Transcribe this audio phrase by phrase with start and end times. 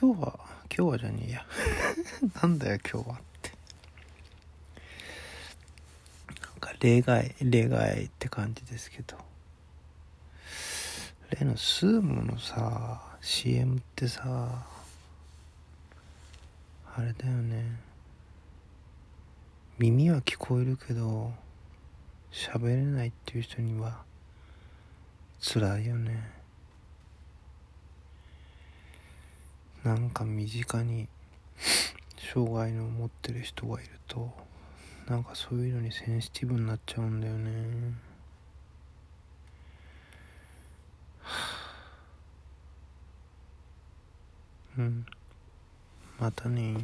[0.00, 0.38] 今日は
[0.72, 1.46] 今日はじゃねえや。
[2.40, 3.50] なんだよ今日はって。
[6.40, 9.18] なんか例外例外って感じですけど。
[11.40, 14.64] 例のスーモのさ CM ってさ
[16.94, 17.64] あれだよね。
[19.78, 21.32] 耳は聞こえるけど
[22.30, 24.04] 喋れないっていう人には
[25.40, 26.37] 辛いよね。
[29.84, 31.08] なんか身近に
[32.34, 34.30] 障害の持ってる人がいると
[35.08, 37.50] なんかそういうのにセンシティブになっちゃうんだよね。
[44.76, 45.06] うん。
[46.20, 46.76] またね。